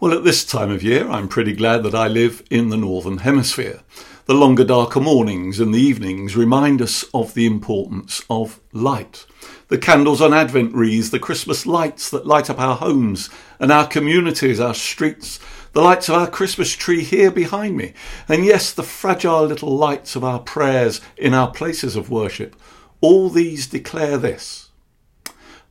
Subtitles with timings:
[0.00, 3.18] Well, at this time of year, I'm pretty glad that I live in the Northern
[3.18, 3.80] Hemisphere.
[4.26, 9.26] The longer, darker mornings and the evenings remind us of the importance of light.
[9.66, 13.88] The candles on Advent wreaths, the Christmas lights that light up our homes and our
[13.88, 15.40] communities, our streets,
[15.72, 17.92] the lights of our Christmas tree here behind me,
[18.28, 22.54] and yes, the fragile little lights of our prayers in our places of worship,
[23.00, 24.68] all these declare this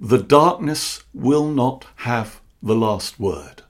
[0.01, 3.63] the darkness will not have the last word.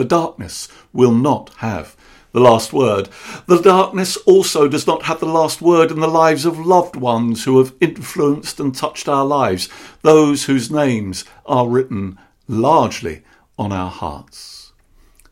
[0.00, 1.94] The darkness will not have
[2.32, 3.10] the last word.
[3.44, 7.44] The darkness also does not have the last word in the lives of loved ones
[7.44, 9.68] who have influenced and touched our lives,
[10.00, 12.18] those whose names are written
[12.48, 13.24] largely
[13.58, 14.72] on our hearts.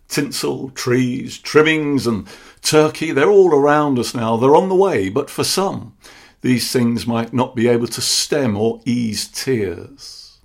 [0.07, 2.29] Tinsel, trees, trimmings, and
[2.61, 4.37] turkey, they're all around us now.
[4.37, 5.97] They're on the way, but for some,
[6.43, 10.41] these things might not be able to stem or ease tears.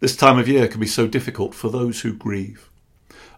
[0.00, 2.70] This time of year can be so difficult for those who grieve.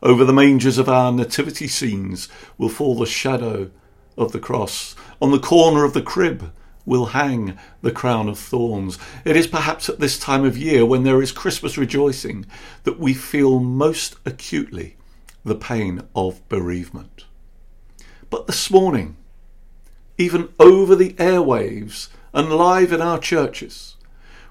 [0.02, 3.70] Over the mangers of our nativity scenes will fall the shadow
[4.16, 4.96] of the cross.
[5.20, 6.52] On the corner of the crib
[6.86, 8.98] will hang the crown of thorns.
[9.24, 12.46] It is perhaps at this time of year when there is Christmas rejoicing
[12.84, 14.96] that we feel most acutely
[15.44, 17.26] the pain of bereavement.
[18.30, 19.16] But this morning,
[20.16, 23.96] even over the airwaves and live in our churches,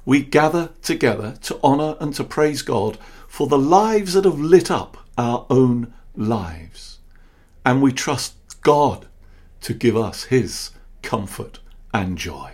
[0.06, 4.70] we gather together to honour and to praise God for the lives that have lit
[4.70, 7.00] up our own lives.
[7.66, 9.08] And we trust God
[9.62, 10.72] to give us His
[11.04, 11.60] comfort
[11.94, 12.54] and joy.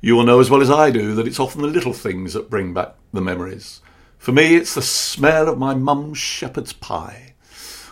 [0.00, 2.48] You will know as well as I do that it's often the little things that
[2.48, 3.80] bring back the memories.
[4.18, 7.34] For me, it's the smell of my mum's shepherd's pie,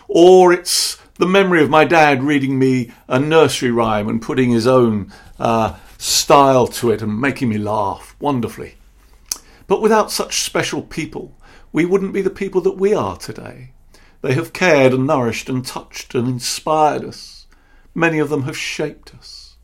[0.06, 4.66] or it's the memory of my dad reading me a nursery rhyme and putting his
[4.66, 8.76] own uh, style to it and making me laugh wonderfully.
[9.66, 11.36] But without such special people,
[11.72, 13.72] we wouldn't be the people that we are today.
[14.22, 17.46] They have cared and nourished and touched and inspired us.
[17.94, 19.56] Many of them have shaped us.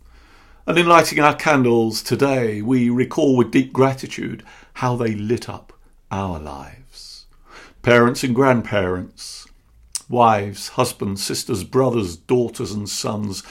[0.67, 4.43] And in lighting our candles today, we recall with deep gratitude
[4.75, 5.73] how they lit up
[6.11, 7.27] our lives.
[7.83, 9.47] Parents and grandparents,
[10.09, 13.43] wives, husbands, sisters, brothers, daughters, and sons,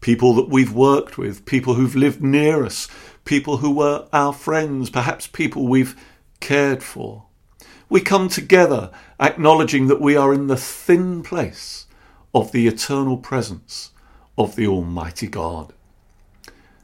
[0.00, 2.88] people that we've worked with, people who've lived near us,
[3.24, 5.98] people who were our friends, perhaps people we've
[6.40, 7.24] cared for.
[7.90, 11.86] We come together acknowledging that we are in the thin place
[12.32, 13.90] of the eternal presence
[14.38, 15.72] of the Almighty God.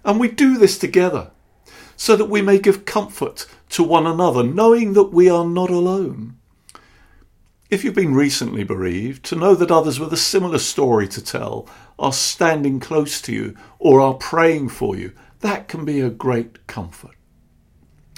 [0.05, 1.31] And we do this together
[1.97, 6.37] so that we may give comfort to one another, knowing that we are not alone.
[7.71, 11.69] If you've been recently bereaved, to know that others with a similar story to tell
[11.99, 16.66] are standing close to you or are praying for you, that can be a great
[16.66, 17.15] comfort.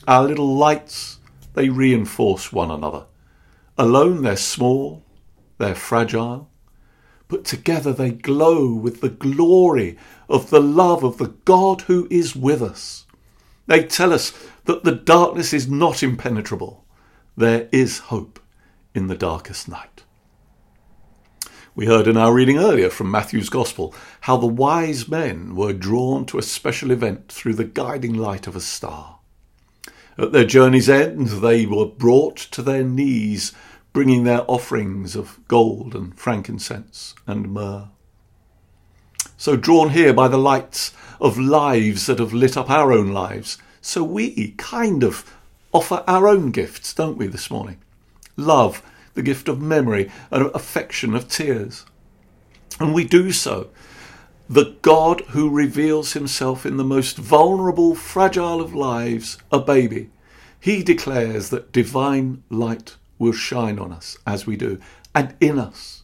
[0.07, 1.19] Our little lights
[1.59, 3.07] they reinforce one another.
[3.77, 5.03] Alone they're small,
[5.59, 6.49] they're fragile,
[7.27, 9.99] but together they glow with the glory
[10.29, 13.07] of the love of the God who is with us.
[13.67, 14.33] They tell us
[14.67, 16.85] that the darkness is not impenetrable.
[17.37, 18.39] There is hope
[18.95, 20.05] in the darkest night.
[21.75, 26.25] We heard in our reading earlier from Matthew's Gospel how the wise men were drawn
[26.27, 29.18] to a special event through the guiding light of a star.
[30.19, 33.53] At their journey's end, they were brought to their knees,
[33.93, 37.89] bringing their offerings of gold and frankincense and myrrh.
[39.37, 43.59] So, drawn here by the lights of lives that have lit up our own lives,
[43.81, 45.25] so we kind of
[45.73, 47.79] offer our own gifts, don't we, this morning?
[48.37, 48.83] Love,
[49.15, 51.87] the gift of memory, and affection of tears.
[52.81, 53.71] And we do so
[54.49, 60.11] the God who reveals himself in the most vulnerable, fragile of lives, a baby.
[60.59, 64.81] He declares that divine light will shine on us as we do,
[65.15, 66.03] and in us,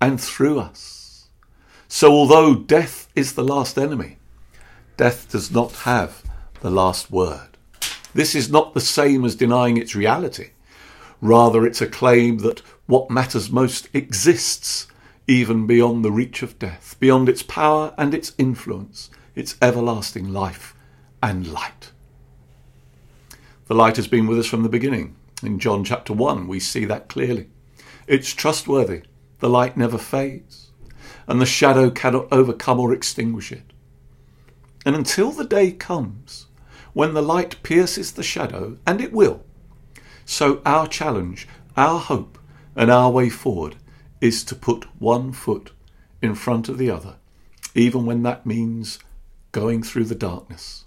[0.00, 1.28] and through us.
[1.88, 4.18] So, although death is the last enemy,
[4.98, 6.22] death does not have
[6.60, 7.56] the last word.
[8.12, 10.50] This is not the same as denying its reality.
[11.20, 14.88] Rather, it's a claim that what matters most exists
[15.28, 20.74] even beyond the reach of death, beyond its power and its influence, its everlasting life
[21.22, 21.92] and light.
[23.66, 25.14] The light has been with us from the beginning.
[25.42, 27.50] In John chapter 1, we see that clearly.
[28.06, 29.02] It's trustworthy,
[29.40, 30.70] the light never fades,
[31.26, 33.74] and the shadow cannot overcome or extinguish it.
[34.86, 36.46] And until the day comes
[36.94, 39.44] when the light pierces the shadow, and it will,
[40.24, 41.46] so our challenge,
[41.76, 42.38] our hope,
[42.74, 43.76] and our way forward
[44.20, 45.72] is to put one foot
[46.20, 47.16] in front of the other,
[47.74, 48.98] even when that means
[49.52, 50.84] going through the darkness.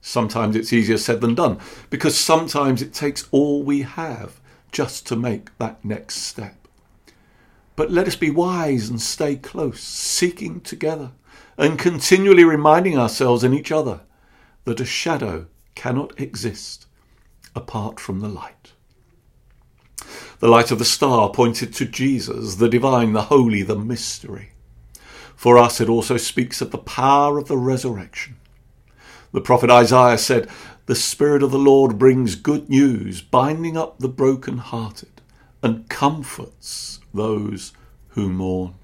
[0.00, 1.58] Sometimes it's easier said than done,
[1.90, 4.40] because sometimes it takes all we have
[4.72, 6.56] just to make that next step.
[7.76, 11.12] But let us be wise and stay close, seeking together,
[11.56, 14.00] and continually reminding ourselves and each other
[14.64, 16.86] that a shadow cannot exist
[17.54, 18.72] apart from the light.
[20.40, 24.52] The light of the star pointed to Jesus, the divine, the holy, the mystery.
[25.36, 28.36] For us, it also speaks of the power of the resurrection.
[29.32, 30.48] The prophet Isaiah said,
[30.86, 35.20] The Spirit of the Lord brings good news, binding up the broken-hearted,
[35.62, 37.72] and comforts those
[38.08, 38.74] who mourn.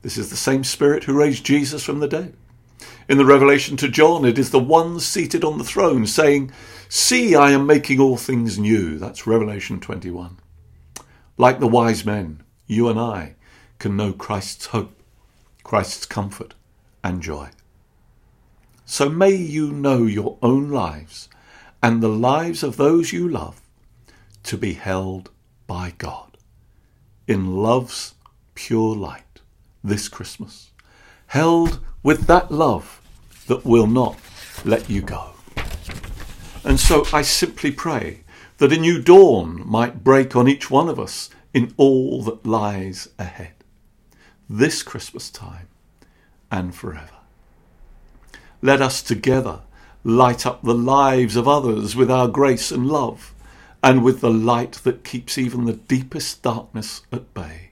[0.00, 2.34] This is the same Spirit who raised Jesus from the dead.
[3.08, 6.52] In the revelation to John, it is the one seated on the throne saying,
[6.90, 8.98] See, I am making all things new.
[8.98, 10.36] That's Revelation 21.
[11.38, 13.36] Like the wise men, you and I
[13.78, 15.02] can know Christ's hope,
[15.62, 16.54] Christ's comfort
[17.02, 17.48] and joy.
[18.84, 21.28] So may you know your own lives
[21.82, 23.62] and the lives of those you love
[24.42, 25.30] to be held
[25.66, 26.36] by God
[27.26, 28.14] in love's
[28.54, 29.40] pure light
[29.84, 30.67] this Christmas,
[31.28, 33.00] held with that love
[33.46, 34.18] that will not
[34.64, 35.30] let you go.
[36.64, 38.24] And so I simply pray
[38.58, 43.08] that a new dawn might break on each one of us in all that lies
[43.18, 43.54] ahead,
[44.48, 45.68] this Christmas time
[46.50, 47.08] and forever.
[48.60, 49.60] Let us together
[50.04, 53.34] light up the lives of others with our grace and love,
[53.82, 57.67] and with the light that keeps even the deepest darkness at bay.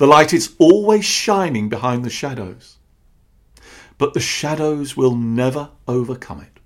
[0.00, 2.78] The light is always shining behind the shadows,
[3.98, 6.58] but the shadows will never overcome it.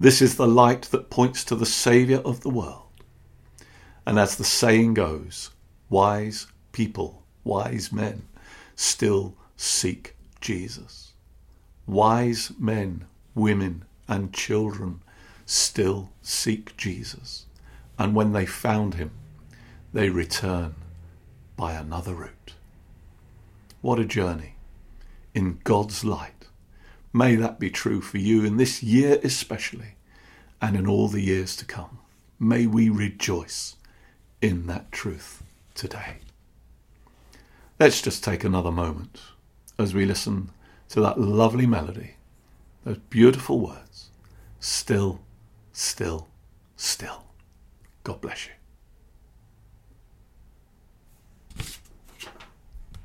[0.00, 2.88] This is the light that points to the Saviour of the world.
[4.06, 5.50] And as the saying goes,
[5.90, 8.26] wise people, wise men,
[8.76, 11.12] still seek Jesus.
[11.86, 15.02] Wise men, women, and children
[15.44, 17.44] still seek Jesus.
[17.98, 19.10] And when they found him,
[19.92, 20.76] they return
[21.56, 22.54] by another route.
[23.80, 24.54] What a journey
[25.34, 26.42] in God's light
[27.12, 29.96] May that be true for you in this year especially
[30.62, 31.98] and in all the years to come.
[32.38, 33.76] May we rejoice
[34.40, 35.42] in that truth
[35.74, 36.16] today.
[37.78, 39.20] Let's just take another moment
[39.78, 40.50] as we listen
[40.88, 42.14] to that lovely melody,
[42.84, 44.10] those beautiful words.
[44.58, 45.20] Still,
[45.72, 46.28] still,
[46.76, 47.24] still.
[48.04, 48.52] God bless you.